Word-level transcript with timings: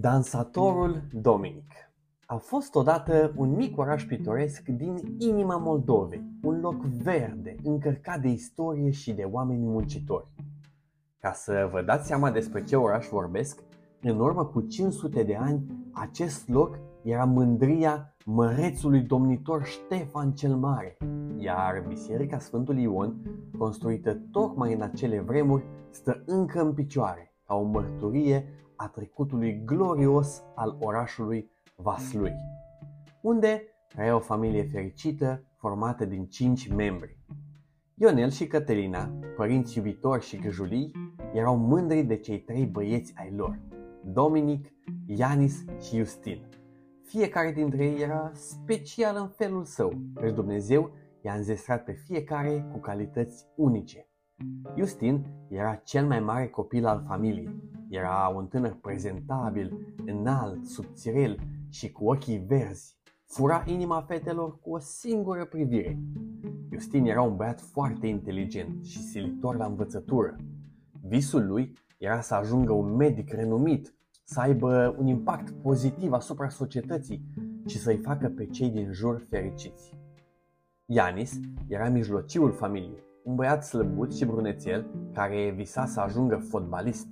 Dansatorul 0.00 1.02
Dominic 1.12 1.72
A 2.26 2.36
fost 2.36 2.74
odată 2.74 3.32
un 3.36 3.50
mic 3.50 3.78
oraș 3.78 4.04
pitoresc 4.04 4.68
din 4.68 5.16
inima 5.18 5.56
Moldovei, 5.56 6.24
un 6.42 6.60
loc 6.60 6.82
verde, 6.82 7.56
încărcat 7.62 8.20
de 8.20 8.28
istorie 8.28 8.90
și 8.90 9.12
de 9.12 9.22
oameni 9.22 9.64
muncitori. 9.64 10.26
Ca 11.18 11.32
să 11.32 11.68
vă 11.72 11.82
dați 11.82 12.06
seama 12.06 12.30
despre 12.30 12.62
ce 12.62 12.76
oraș 12.76 13.06
vorbesc, 13.06 13.62
în 14.00 14.20
urmă 14.20 14.44
cu 14.44 14.60
500 14.60 15.22
de 15.22 15.36
ani, 15.36 15.66
acest 15.92 16.48
loc 16.48 16.78
era 17.02 17.24
mândria 17.24 18.14
mărețului 18.24 19.00
domnitor 19.00 19.64
Ștefan 19.64 20.32
cel 20.32 20.56
Mare, 20.56 20.96
iar 21.36 21.84
Biserica 21.88 22.38
Sfântului 22.38 22.82
Ion, 22.82 23.14
construită 23.58 24.14
tocmai 24.30 24.74
în 24.74 24.82
acele 24.82 25.20
vremuri, 25.20 25.64
stă 25.90 26.22
încă 26.26 26.60
în 26.60 26.72
picioare, 26.72 27.34
ca 27.46 27.54
o 27.54 27.62
mărturie 27.62 28.54
a 28.80 28.88
trecutului 28.88 29.62
glorios 29.64 30.42
al 30.54 30.76
orașului 30.80 31.50
Vaslui, 31.76 32.32
unde 33.20 33.62
trăia 33.88 34.14
o 34.14 34.18
familie 34.18 34.62
fericită 34.62 35.44
formată 35.56 36.04
din 36.04 36.26
cinci 36.26 36.68
membri. 36.68 37.18
Ionel 37.94 38.30
și 38.30 38.46
Cătălina, 38.46 39.12
părinți 39.36 39.76
iubitori 39.76 40.24
și 40.24 40.36
gâjulii, 40.36 40.92
erau 41.32 41.56
mândri 41.56 42.02
de 42.02 42.16
cei 42.16 42.40
trei 42.40 42.66
băieți 42.66 43.12
ai 43.16 43.32
lor, 43.36 43.58
Dominic, 44.04 44.72
Ianis 45.06 45.64
și 45.80 45.96
Justin. 45.96 46.48
Fiecare 47.02 47.52
dintre 47.52 47.84
ei 47.84 48.02
era 48.02 48.30
special 48.34 49.16
în 49.16 49.28
felul 49.28 49.64
său, 49.64 49.92
căci 50.14 50.34
Dumnezeu 50.34 50.90
i-a 51.22 51.34
înzestrat 51.34 51.84
pe 51.84 51.92
fiecare 51.92 52.68
cu 52.72 52.78
calități 52.78 53.46
unice. 53.56 54.06
Justin 54.76 55.26
era 55.48 55.74
cel 55.74 56.06
mai 56.06 56.20
mare 56.20 56.48
copil 56.48 56.86
al 56.86 57.04
familiei. 57.06 57.79
Era 57.90 58.32
un 58.36 58.46
tânăr 58.46 58.76
prezentabil, 58.80 59.94
înalt, 60.06 60.66
subțirel 60.66 61.38
și 61.68 61.92
cu 61.92 62.04
ochii 62.04 62.38
verzi. 62.38 62.96
Fura 63.26 63.64
inima 63.66 64.00
fetelor 64.00 64.58
cu 64.60 64.70
o 64.70 64.78
singură 64.78 65.44
privire. 65.44 65.98
Justin 66.72 67.04
era 67.04 67.22
un 67.22 67.36
băiat 67.36 67.60
foarte 67.60 68.06
inteligent 68.06 68.84
și 68.84 69.02
silitor 69.02 69.56
la 69.56 69.64
învățătură. 69.64 70.36
Visul 71.02 71.46
lui 71.46 71.72
era 71.98 72.20
să 72.20 72.34
ajungă 72.34 72.72
un 72.72 72.96
medic 72.96 73.32
renumit, 73.32 73.94
să 74.24 74.40
aibă 74.40 74.96
un 74.98 75.06
impact 75.06 75.50
pozitiv 75.50 76.12
asupra 76.12 76.48
societății 76.48 77.24
și 77.66 77.78
să-i 77.78 77.98
facă 77.98 78.28
pe 78.28 78.46
cei 78.46 78.70
din 78.70 78.92
jur 78.92 79.26
fericiți. 79.28 79.98
Ianis 80.86 81.40
era 81.68 81.88
mijlociul 81.88 82.52
familiei 82.52 83.08
un 83.22 83.34
băiat 83.34 83.64
slăbut 83.64 84.14
și 84.14 84.24
brunețel 84.24 84.86
care 85.12 85.52
visa 85.56 85.86
să 85.86 86.00
ajungă 86.00 86.36
fotbalist 86.36 87.06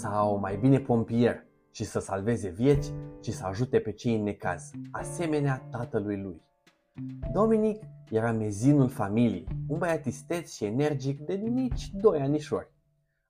sau 0.00 0.38
mai 0.38 0.56
bine 0.56 0.78
pompier 0.78 1.46
și 1.70 1.84
să 1.84 1.98
salveze 1.98 2.48
vieți 2.48 2.94
și 3.20 3.32
să 3.32 3.46
ajute 3.46 3.78
pe 3.78 3.92
cei 3.92 4.16
în 4.16 4.22
necaz, 4.22 4.70
asemenea 4.90 5.66
tatălui 5.70 6.16
lui. 6.16 6.42
Dominic 7.32 7.82
era 8.10 8.32
mezinul 8.32 8.88
familiei, 8.88 9.46
un 9.68 9.78
băiat 9.78 10.04
isteț 10.04 10.52
și 10.52 10.64
energic 10.64 11.20
de 11.20 11.34
nici 11.34 11.90
doi 11.90 12.20
anișori. 12.20 12.72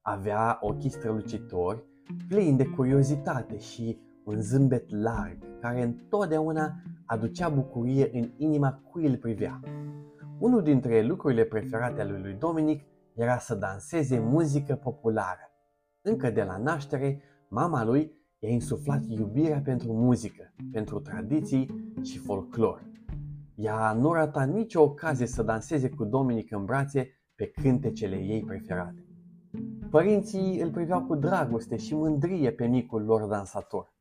Avea 0.00 0.58
ochii 0.60 0.90
strălucitori, 0.90 1.84
plini 2.28 2.56
de 2.56 2.64
curiozitate 2.64 3.58
și 3.58 3.98
un 4.24 4.40
zâmbet 4.40 4.90
larg, 4.90 5.60
care 5.60 5.82
întotdeauna 5.82 6.74
aducea 7.06 7.48
bucurie 7.48 8.10
în 8.12 8.30
inima 8.36 8.80
cui 8.90 9.06
îl 9.06 9.16
privea. 9.16 9.60
Unul 10.38 10.62
dintre 10.62 11.02
lucrurile 11.02 11.44
preferate 11.44 12.00
ale 12.00 12.18
lui 12.18 12.34
Dominic 12.34 12.82
era 13.14 13.38
să 13.38 13.54
danseze 13.54 14.18
muzică 14.18 14.74
populară. 14.74 15.49
Încă 16.02 16.30
de 16.30 16.42
la 16.42 16.56
naștere, 16.56 17.22
mama 17.48 17.84
lui 17.84 18.12
i-a 18.38 18.48
insuflat 18.48 19.04
iubirea 19.08 19.60
pentru 19.64 19.92
muzică, 19.92 20.54
pentru 20.72 21.00
tradiții 21.00 21.92
și 22.02 22.18
folclor. 22.18 22.88
Ea 23.54 23.92
nu 23.92 24.12
rata 24.12 24.44
nicio 24.44 24.82
ocazie 24.82 25.26
să 25.26 25.42
danseze 25.42 25.88
cu 25.88 26.04
Dominic 26.04 26.52
în 26.52 26.64
brațe 26.64 27.08
pe 27.34 27.46
cântecele 27.46 28.16
ei 28.16 28.44
preferate. 28.44 29.04
Părinții 29.90 30.60
îl 30.60 30.70
priveau 30.70 31.04
cu 31.04 31.14
dragoste 31.14 31.76
și 31.76 31.94
mândrie 31.94 32.52
pe 32.52 32.66
micul 32.66 33.02
lor 33.02 33.22
dansator. 33.22 33.94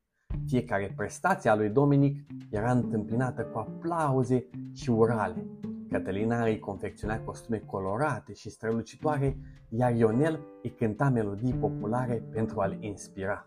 Fiecare 0.46 0.92
prestație 0.96 1.50
a 1.50 1.56
lui 1.56 1.68
Dominic 1.68 2.26
era 2.50 2.72
întâmpinată 2.72 3.42
cu 3.42 3.58
aplauze 3.58 4.46
și 4.72 4.90
urale, 4.90 5.46
Cătălina 5.90 6.44
îi 6.44 6.58
confecționa 6.58 7.20
costume 7.20 7.58
colorate 7.58 8.32
și 8.32 8.50
strălucitoare, 8.50 9.38
iar 9.68 9.94
Ionel 9.94 10.40
îi 10.62 10.70
cânta 10.70 11.08
melodii 11.08 11.54
populare 11.54 12.24
pentru 12.32 12.60
a-l 12.60 12.76
inspira. 12.80 13.44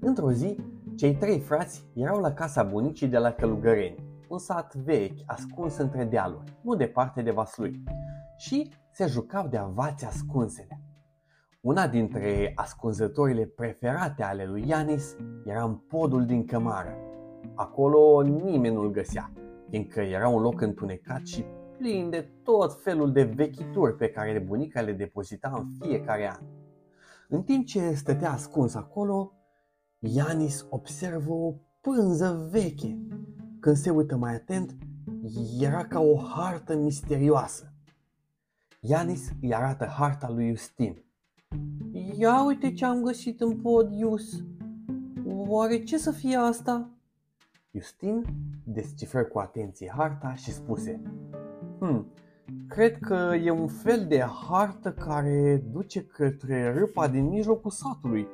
Într-o 0.00 0.32
zi, 0.32 0.56
cei 0.96 1.14
trei 1.14 1.38
frați 1.38 1.86
erau 1.94 2.20
la 2.20 2.32
casa 2.32 2.62
bunicii 2.62 3.08
de 3.08 3.18
la 3.18 3.30
Călugăreni, 3.30 4.04
un 4.28 4.38
sat 4.38 4.74
vechi, 4.74 5.18
ascuns 5.26 5.76
între 5.76 6.04
dealuri, 6.04 6.58
nu 6.60 6.74
departe 6.74 7.22
de 7.22 7.30
Vaslui, 7.30 7.82
și 8.36 8.70
se 8.90 9.06
jucau 9.06 9.48
de 9.48 9.56
avați 9.56 10.04
ascunsele. 10.04 10.80
Una 11.60 11.88
dintre 11.88 12.52
ascunzătorile 12.54 13.44
preferate 13.44 14.22
ale 14.22 14.44
lui 14.46 14.64
Ianis 14.68 15.16
era 15.44 15.64
în 15.64 15.74
podul 15.74 16.24
din 16.26 16.44
cămară. 16.44 16.96
Acolo 17.54 18.22
nimeni 18.22 18.74
nu-l 18.74 18.90
găsea, 18.90 19.32
fiindcă 19.74 20.00
era 20.00 20.28
un 20.28 20.42
loc 20.42 20.60
întunecat 20.60 21.26
și 21.26 21.44
plin 21.78 22.10
de 22.10 22.30
tot 22.42 22.82
felul 22.82 23.12
de 23.12 23.22
vechituri 23.22 23.96
pe 23.96 24.08
care 24.08 24.38
bunica 24.38 24.80
le 24.80 24.92
depozita 24.92 25.52
în 25.58 25.86
fiecare 25.86 26.30
an. 26.30 26.46
În 27.28 27.42
timp 27.42 27.66
ce 27.66 27.94
stătea 27.94 28.32
ascuns 28.32 28.74
acolo, 28.74 29.32
Ianis 29.98 30.66
observă 30.70 31.32
o 31.32 31.54
pânză 31.80 32.48
veche. 32.50 32.98
Când 33.60 33.76
se 33.76 33.90
uită 33.90 34.16
mai 34.16 34.34
atent, 34.34 34.76
era 35.60 35.86
ca 35.86 36.00
o 36.00 36.16
hartă 36.16 36.76
misterioasă. 36.76 37.72
Ianis 38.80 39.30
îi 39.40 39.54
arată 39.54 39.84
harta 39.84 40.30
lui 40.30 40.48
Justin. 40.48 41.04
Ia 42.18 42.44
uite 42.44 42.72
ce 42.72 42.84
am 42.84 43.02
găsit 43.02 43.40
în 43.40 43.60
pod, 43.60 43.92
Ius. 43.92 44.44
Oare 45.26 45.82
ce 45.82 45.98
să 45.98 46.10
fie 46.10 46.36
asta? 46.36 46.93
Justin 47.74 48.24
descifră 48.64 49.24
cu 49.24 49.38
atenție 49.38 49.92
harta 49.96 50.34
și 50.34 50.52
spuse 50.52 51.00
Hmm, 51.78 52.06
cred 52.68 52.98
că 52.98 53.34
e 53.42 53.50
un 53.50 53.68
fel 53.68 54.06
de 54.06 54.20
hartă 54.20 54.92
care 54.92 55.64
duce 55.72 56.04
către 56.06 56.72
râpa 56.72 57.08
din 57.08 57.28
mijlocul 57.28 57.70
satului, 57.70 58.28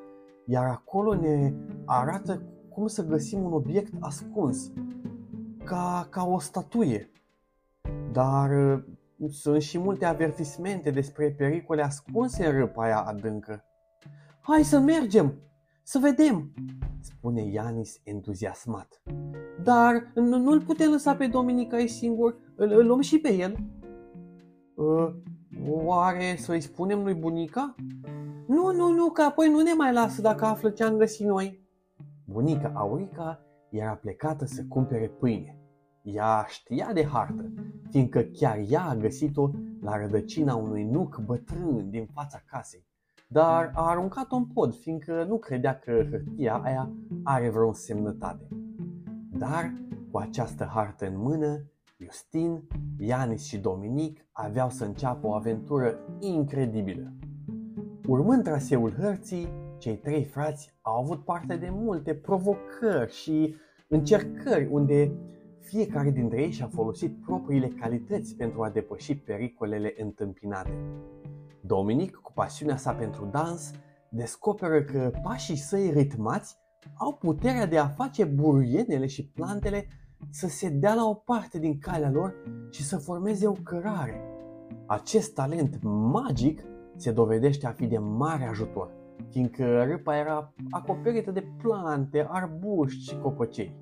iar 0.47 0.65
acolo 0.65 1.15
ne 1.15 1.55
arată 1.85 2.43
cum 2.69 2.87
să 2.87 3.07
găsim 3.07 3.43
un 3.45 3.53
obiect 3.53 3.93
ascuns, 4.01 4.73
ca, 5.65 6.07
ca 6.11 6.27
o 6.27 6.39
statuie. 6.39 7.11
Dar 8.13 8.51
uh, 8.51 8.83
sunt 9.31 9.63
și 9.63 9.79
multe 9.79 10.05
avertismente 10.05 10.91
despre 10.91 11.31
pericole 11.31 11.83
ascunse 11.83 12.47
în 12.47 12.53
râpa 12.53 12.83
aia 12.83 13.01
adâncă. 13.01 13.65
Hai 14.41 14.63
să 14.63 14.79
mergem, 14.79 15.35
să 15.91 15.99
vedem, 15.99 16.53
spune 17.01 17.43
Ianis 17.43 18.01
entuziasmat. 18.05 19.03
Dar 19.63 20.13
nu, 20.15 20.39
nu-l 20.39 20.63
putem 20.63 20.91
lăsa 20.91 21.17
pe 21.17 21.27
Dominic 21.27 21.73
aici 21.73 21.91
singur, 21.91 22.37
îl, 22.55 22.71
îl 22.73 22.87
luăm 22.87 23.01
și 23.01 23.19
pe 23.19 23.33
el. 23.35 23.57
Uh, 24.75 25.15
oare 25.69 26.37
să-i 26.39 26.61
spunem 26.61 27.03
lui 27.03 27.15
bunica? 27.15 27.75
Nu, 28.47 28.73
nu, 28.73 28.93
nu, 28.93 29.11
că 29.11 29.23
apoi 29.23 29.49
nu 29.49 29.61
ne 29.61 29.73
mai 29.73 29.93
lasă 29.93 30.21
dacă 30.21 30.45
află 30.45 30.71
ce 30.71 30.85
am 30.85 30.97
găsit 30.97 31.27
noi. 31.27 31.67
Bunica 32.25 32.73
Aurica 32.75 33.41
era 33.71 33.95
plecată 33.95 34.45
să 34.45 34.65
cumpere 34.69 35.09
pâine. 35.09 35.59
Ea 36.03 36.45
știa 36.49 36.93
de 36.93 37.05
hartă, 37.05 37.53
fiindcă 37.89 38.21
chiar 38.21 38.59
ea 38.69 38.83
a 38.83 38.97
găsit-o 38.97 39.51
la 39.81 39.97
rădăcina 39.97 40.55
unui 40.55 40.85
nuc 40.85 41.21
bătrân 41.25 41.91
din 41.91 42.09
fața 42.15 42.43
casei 42.47 42.89
dar 43.33 43.71
a 43.75 43.89
aruncat-o 43.89 44.37
în 44.37 44.45
pod, 44.45 44.75
fiindcă 44.75 45.25
nu 45.29 45.39
credea 45.39 45.79
că 45.79 46.07
hârtia 46.11 46.55
aia 46.55 46.91
are 47.23 47.51
vreo 47.51 47.67
însemnătate. 47.67 48.49
Dar, 49.31 49.73
cu 50.11 50.19
această 50.19 50.65
hartă 50.65 51.07
în 51.07 51.17
mână, 51.17 51.65
Justin, 51.99 52.63
Ianis 52.99 53.45
și 53.45 53.59
Dominic 53.59 54.27
aveau 54.33 54.71
să 54.71 54.85
înceapă 54.85 55.27
o 55.27 55.35
aventură 55.35 55.99
incredibilă. 56.21 57.13
Urmând 58.07 58.43
traseul 58.43 58.93
hărții, 58.93 59.49
cei 59.79 59.97
trei 59.97 60.25
frați 60.25 60.75
au 60.81 61.03
avut 61.03 61.25
parte 61.25 61.57
de 61.57 61.69
multe 61.73 62.15
provocări 62.15 63.13
și 63.13 63.55
încercări 63.89 64.69
unde 64.71 65.13
fiecare 65.61 66.11
dintre 66.11 66.43
ei 66.43 66.51
și-a 66.51 66.67
folosit 66.67 67.21
propriile 67.25 67.69
calități 67.69 68.37
pentru 68.37 68.63
a 68.63 68.71
depăși 68.71 69.17
pericolele 69.17 69.95
întâmpinate. 69.99 70.71
Dominic, 71.71 72.17
cu 72.17 72.33
pasiunea 72.33 72.77
sa 72.77 72.93
pentru 72.93 73.25
dans, 73.25 73.71
descoperă 74.09 74.83
că 74.83 75.11
pașii 75.23 75.57
săi 75.57 75.91
ritmați 75.91 76.57
au 76.95 77.15
puterea 77.15 77.67
de 77.67 77.79
a 77.79 77.89
face 77.89 78.25
buruienele 78.25 79.07
și 79.07 79.27
plantele 79.27 79.87
să 80.31 80.49
se 80.49 80.69
dea 80.69 80.95
la 80.95 81.09
o 81.09 81.15
parte 81.15 81.59
din 81.59 81.79
calea 81.79 82.11
lor 82.11 82.35
și 82.71 82.83
să 82.83 82.97
formeze 82.97 83.47
o 83.47 83.53
cărare. 83.53 84.21
Acest 84.87 85.35
talent 85.35 85.83
magic 86.13 86.63
se 86.97 87.13
dovedește 87.13 87.67
a 87.67 87.73
fi 87.73 87.87
de 87.87 87.99
mare 87.99 88.45
ajutor, 88.45 88.91
fiindcă 89.29 89.83
râpa 89.85 90.17
era 90.17 90.53
acoperită 90.71 91.31
de 91.31 91.45
plante, 91.63 92.27
arbuști 92.31 93.03
și 93.03 93.19
copăcei. 93.19 93.77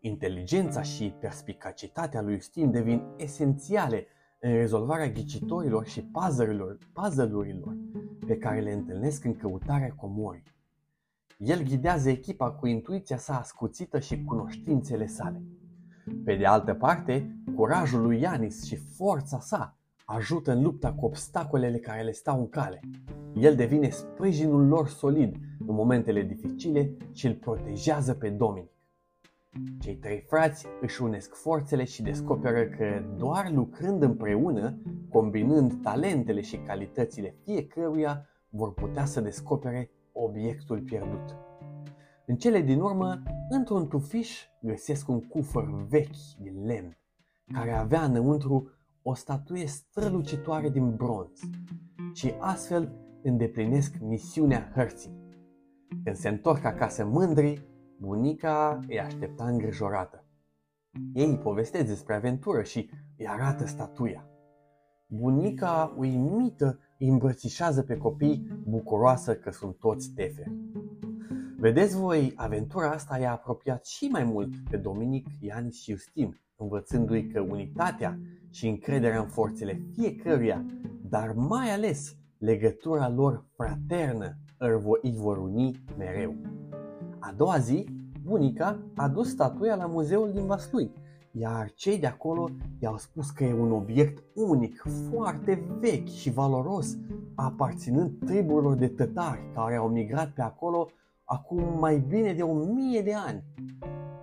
Inteligența 0.00 0.82
și 0.82 1.14
perspicacitatea 1.20 2.22
lui 2.22 2.34
Justin 2.34 2.70
devin 2.70 3.02
esențiale 3.16 4.06
în 4.44 4.52
rezolvarea 4.52 5.08
ghicitorilor 5.08 5.86
și 5.86 6.02
puzzle-urilor, 6.02 6.78
puzzle-urilor 6.92 7.76
pe 8.26 8.36
care 8.36 8.60
le 8.60 8.72
întâlnesc 8.72 9.24
în 9.24 9.36
căutarea 9.36 9.94
comorii. 9.96 10.42
El 11.38 11.62
ghidează 11.62 12.10
echipa 12.10 12.50
cu 12.50 12.66
intuiția 12.66 13.16
sa 13.16 13.38
ascuțită 13.38 13.98
și 13.98 14.24
cunoștințele 14.24 15.06
sale. 15.06 15.42
Pe 16.24 16.34
de 16.34 16.46
altă 16.46 16.74
parte, 16.74 17.36
curajul 17.54 18.02
lui 18.02 18.20
Ianis 18.20 18.64
și 18.64 18.76
forța 18.76 19.40
sa 19.40 19.76
ajută 20.04 20.52
în 20.52 20.62
lupta 20.62 20.92
cu 20.92 21.04
obstacolele 21.04 21.78
care 21.78 22.02
le 22.02 22.12
stau 22.12 22.38
în 22.38 22.48
cale. 22.48 22.80
El 23.34 23.56
devine 23.56 23.88
sprijinul 23.88 24.66
lor 24.66 24.88
solid 24.88 25.36
în 25.58 25.74
momentele 25.74 26.22
dificile 26.22 26.96
și 27.12 27.26
îl 27.26 27.34
protejează 27.34 28.14
pe 28.14 28.28
Dominic. 28.28 28.70
Cei 29.80 29.96
trei 29.96 30.24
frați 30.28 30.66
își 30.80 31.02
unesc 31.02 31.34
forțele 31.34 31.84
și 31.84 32.02
descoperă 32.02 32.64
că 32.64 33.04
doar 33.16 33.50
lucrând 33.50 34.02
împreună, 34.02 34.78
combinând 35.10 35.82
talentele 35.82 36.40
și 36.40 36.56
calitățile 36.56 37.36
fiecăruia, 37.44 38.26
vor 38.48 38.74
putea 38.74 39.04
să 39.04 39.20
descopere 39.20 39.90
obiectul 40.12 40.80
pierdut. 40.80 41.36
În 42.26 42.36
cele 42.36 42.60
din 42.60 42.80
urmă, 42.80 43.22
într-un 43.48 43.88
tufiș 43.88 44.40
găsesc 44.60 45.08
un 45.08 45.20
cufăr 45.20 45.86
vechi 45.88 46.36
din 46.40 46.64
lemn, 46.64 46.98
care 47.52 47.72
avea 47.72 48.04
înăuntru 48.04 48.70
o 49.02 49.14
statuie 49.14 49.66
strălucitoare 49.66 50.68
din 50.68 50.96
bronz 50.96 51.40
și 52.12 52.34
astfel 52.38 52.92
îndeplinesc 53.22 53.98
misiunea 54.00 54.72
hărții. 54.74 55.20
Când 56.04 56.16
se 56.16 56.28
întorc 56.28 56.64
acasă 56.64 57.04
mândri, 57.04 57.70
bunica 58.02 58.80
îi 58.88 59.00
aștepta 59.00 59.44
îngrijorată. 59.44 60.24
Ei 61.14 61.30
îi 61.30 61.38
povestesc 61.38 61.86
despre 61.86 62.14
aventură 62.14 62.62
și 62.62 62.90
îi 63.18 63.26
arată 63.26 63.66
statuia. 63.66 64.26
Bunica, 65.06 65.94
uimită, 65.96 66.78
îi 66.98 67.08
îmbrățișează 67.08 67.82
pe 67.82 67.96
copii, 67.96 68.62
bucuroasă 68.64 69.34
că 69.34 69.50
sunt 69.50 69.76
toți 69.78 70.10
teferi. 70.14 70.52
Vedeți 71.56 71.96
voi, 71.96 72.32
aventura 72.36 72.90
asta 72.90 73.18
i-a 73.18 73.32
apropiat 73.32 73.84
și 73.84 74.04
mai 74.04 74.24
mult 74.24 74.54
pe 74.70 74.76
Dominic, 74.76 75.26
Ianis 75.40 75.82
și 75.82 75.90
Justin, 75.90 76.40
învățându-i 76.56 77.26
că 77.26 77.40
unitatea 77.40 78.18
și 78.50 78.68
încrederea 78.68 79.20
în 79.20 79.28
forțele 79.28 79.82
fiecăruia, 79.92 80.64
dar 81.08 81.32
mai 81.32 81.70
ales 81.70 82.16
legătura 82.38 83.08
lor 83.08 83.44
fraternă, 83.56 84.36
îi 85.02 85.14
vor 85.16 85.38
uni 85.38 85.84
mereu. 85.98 86.34
A 87.24 87.32
doua 87.36 87.58
zi, 87.58 87.86
bunica 88.22 88.78
a 88.94 89.08
dus 89.08 89.28
statuia 89.28 89.74
la 89.74 89.86
muzeul 89.86 90.32
din 90.32 90.46
Vaslui, 90.46 90.90
iar 91.30 91.72
cei 91.74 91.98
de 91.98 92.06
acolo 92.06 92.48
i-au 92.78 92.96
spus 92.96 93.30
că 93.30 93.44
e 93.44 93.52
un 93.52 93.72
obiect 93.72 94.24
unic, 94.34 94.84
foarte 95.10 95.64
vechi 95.80 96.08
și 96.08 96.30
valoros, 96.30 96.96
aparținând 97.34 98.12
triburilor 98.26 98.74
de 98.74 98.88
tătari 98.88 99.50
care 99.54 99.76
au 99.76 99.88
migrat 99.88 100.30
pe 100.30 100.42
acolo 100.42 100.90
acum 101.24 101.78
mai 101.78 101.98
bine 101.98 102.32
de 102.32 102.42
o 102.42 102.52
mie 102.52 103.02
de 103.02 103.14
ani. 103.14 103.44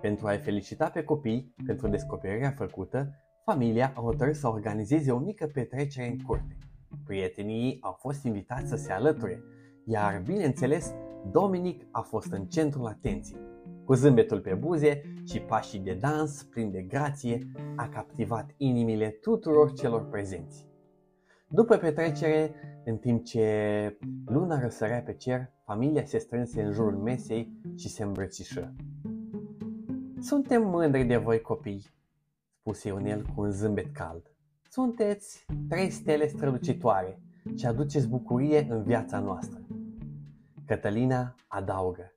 Pentru 0.00 0.26
a-i 0.26 0.38
felicita 0.38 0.88
pe 0.88 1.02
copii 1.02 1.54
pentru 1.66 1.88
descoperirea 1.88 2.54
făcută, 2.56 3.14
familia 3.44 3.92
a 3.96 4.00
hotărât 4.00 4.34
să 4.34 4.48
organizeze 4.48 5.12
o 5.12 5.18
mică 5.18 5.50
petrecere 5.52 6.08
în 6.08 6.18
curte. 6.18 6.56
Prietenii 7.04 7.78
au 7.80 7.96
fost 7.98 8.24
invitați 8.24 8.68
să 8.68 8.76
se 8.76 8.92
alăture, 8.92 9.42
iar, 9.84 10.22
bineînțeles, 10.24 10.94
Dominic 11.30 11.86
a 11.90 12.00
fost 12.00 12.32
în 12.32 12.44
centrul 12.44 12.86
atenției. 12.86 13.40
Cu 13.84 13.94
zâmbetul 13.94 14.40
pe 14.40 14.54
buze 14.54 15.02
și 15.24 15.40
pașii 15.40 15.78
de 15.78 15.96
dans 16.00 16.42
plini 16.42 16.70
de 16.70 16.82
grație, 16.82 17.50
a 17.76 17.88
captivat 17.88 18.54
inimile 18.56 19.08
tuturor 19.08 19.72
celor 19.72 20.08
prezenți. 20.08 20.68
După 21.48 21.76
petrecere, 21.76 22.54
în 22.84 22.96
timp 22.96 23.24
ce 23.24 23.98
luna 24.26 24.60
răsărea 24.60 25.00
pe 25.00 25.14
cer, 25.14 25.52
familia 25.64 26.04
se 26.04 26.18
strânse 26.18 26.62
în 26.62 26.72
jurul 26.72 26.96
mesei 26.96 27.52
și 27.76 27.88
se 27.88 28.02
îmbrățișă. 28.02 28.74
Suntem 30.20 30.62
mândri 30.62 31.04
de 31.04 31.16
voi 31.16 31.40
copii, 31.40 31.86
spuse 32.60 32.88
Ionel 32.88 33.22
cu 33.34 33.40
un 33.40 33.50
zâmbet 33.50 33.94
cald. 33.94 34.22
Sunteți 34.68 35.46
trei 35.68 35.90
stele 35.90 36.26
strălucitoare 36.26 37.20
și 37.54 37.66
aduceți 37.66 38.08
bucurie 38.08 38.66
în 38.70 38.82
viața 38.82 39.18
noastră. 39.18 39.60
Cătălina 40.70 41.34
adaugă. 41.46 42.12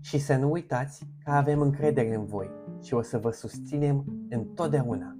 Și 0.00 0.18
să 0.18 0.36
nu 0.36 0.50
uitați 0.50 1.06
că 1.24 1.30
avem 1.30 1.60
încredere 1.60 2.14
în 2.14 2.24
voi 2.24 2.50
și 2.82 2.94
o 2.94 3.02
să 3.02 3.18
vă 3.18 3.30
susținem 3.30 4.04
întotdeauna. 4.30 5.16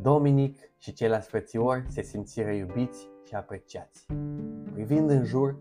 Dominic 0.00 0.58
și 0.78 0.92
ceilalți 0.92 1.28
frățiori 1.28 1.84
se 1.88 2.02
simțiră 2.02 2.50
iubiți 2.50 3.08
și 3.26 3.34
apreciați. 3.34 4.06
Privind 4.72 5.10
în 5.10 5.24
jur, 5.24 5.58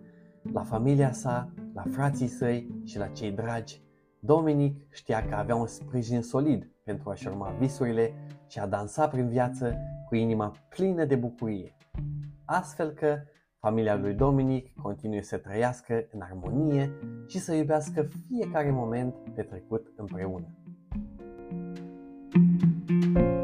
la 0.54 0.64
familia 0.64 1.12
sa, 1.12 1.54
la 1.74 1.84
frații 1.92 2.28
săi 2.28 2.82
și 2.84 2.98
la 2.98 3.08
cei 3.08 3.32
dragi, 3.32 3.82
Dominic 4.20 4.94
știa 4.94 5.26
că 5.26 5.36
avea 5.36 5.56
un 5.56 5.68
sprijin 5.68 6.22
solid 6.22 6.72
pentru 6.84 7.10
a-și 7.10 7.28
urma 7.28 7.56
visurile 7.60 8.14
și 8.48 8.60
a 8.60 8.66
dansa 8.66 9.08
prin 9.08 9.28
viață 9.28 9.78
cu 10.08 10.16
inima 10.16 10.52
plină 10.70 11.06
de 11.06 11.16
bucurie. 11.16 11.76
Astfel 12.46 12.92
că 12.92 13.18
Familia 13.66 13.96
lui 13.96 14.14
Dominic 14.14 14.74
continuă 14.82 15.22
să 15.22 15.38
trăiască 15.38 16.08
în 16.12 16.22
armonie 16.22 16.92
și 17.28 17.40
să 17.40 17.54
iubească 17.54 18.08
fiecare 18.28 18.72
moment 18.72 19.16
petrecut 19.36 19.94
împreună. 19.96 20.48
thank 22.88 23.18
you 23.18 23.35